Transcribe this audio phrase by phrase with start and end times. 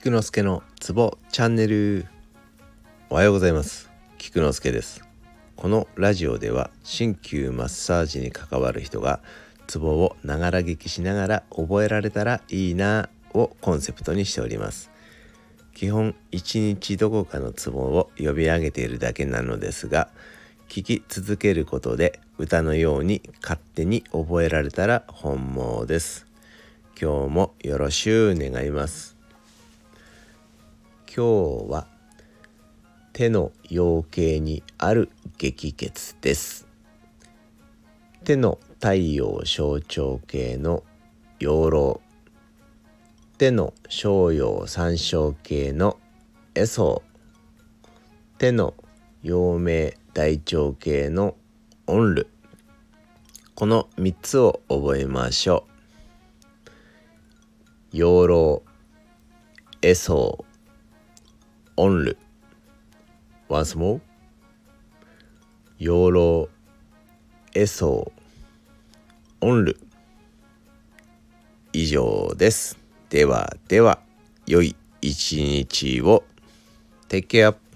[0.00, 2.06] 菊之助のツボチャンネル。
[3.10, 3.90] おはようございます。
[4.16, 5.02] 菊之助です。
[5.56, 9.18] このラジオでは鍼灸マッサージに関わる人が
[9.66, 14.88] ツボをながら聞きしながら覚えられたらいいなをコンセプトにしております。
[15.74, 20.10] 基本一日どこかのツボを呼び上げているだけなのですが
[20.68, 26.24] 聞き続けることで歌のように勝手に覚えられたら本望です。
[26.96, 29.17] 今日もよろしゅう願います。
[31.16, 31.86] 今日は
[33.14, 36.68] 手の養鶏にある激血です。
[38.24, 40.84] 手の太陽象徴系の
[41.40, 42.00] 養老。
[43.38, 45.98] 手の小陽三小系の
[46.54, 47.02] エソ。
[48.36, 48.74] 手の
[49.22, 51.36] 陽明大腸系の
[51.86, 52.28] オンル
[53.54, 55.64] この3つを覚えましょ
[57.92, 57.96] う。
[57.96, 58.62] 養老
[59.80, 60.47] エソー
[61.80, 62.18] オンル
[63.48, 64.00] once more.
[65.78, 66.48] 養老
[67.54, 69.78] エソーオンル
[71.72, 72.76] 以上です。
[73.10, 74.00] ではでは
[74.48, 76.24] 良い一日を。
[77.08, 77.67] Take care.